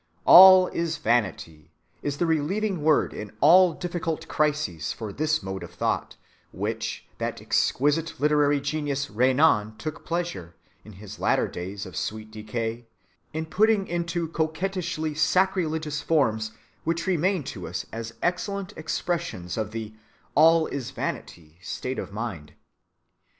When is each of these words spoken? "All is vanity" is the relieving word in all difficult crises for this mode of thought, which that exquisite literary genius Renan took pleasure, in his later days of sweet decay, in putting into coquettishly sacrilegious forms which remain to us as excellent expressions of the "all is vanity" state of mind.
"All 0.25 0.65
is 0.69 0.97
vanity" 0.97 1.69
is 2.01 2.17
the 2.17 2.25
relieving 2.25 2.81
word 2.81 3.13
in 3.13 3.33
all 3.39 3.73
difficult 3.73 4.27
crises 4.27 4.91
for 4.91 5.13
this 5.13 5.43
mode 5.43 5.61
of 5.61 5.75
thought, 5.75 6.15
which 6.51 7.05
that 7.19 7.39
exquisite 7.39 8.19
literary 8.19 8.59
genius 8.59 9.11
Renan 9.11 9.77
took 9.77 10.03
pleasure, 10.03 10.55
in 10.83 10.93
his 10.93 11.19
later 11.19 11.47
days 11.47 11.85
of 11.85 11.95
sweet 11.95 12.31
decay, 12.31 12.87
in 13.31 13.45
putting 13.45 13.87
into 13.87 14.27
coquettishly 14.29 15.13
sacrilegious 15.13 16.01
forms 16.01 16.51
which 16.83 17.05
remain 17.05 17.43
to 17.43 17.67
us 17.67 17.85
as 17.93 18.15
excellent 18.23 18.73
expressions 18.75 19.55
of 19.55 19.69
the 19.69 19.93
"all 20.33 20.65
is 20.65 20.89
vanity" 20.89 21.59
state 21.61 21.99
of 21.99 22.11
mind. 22.11 22.53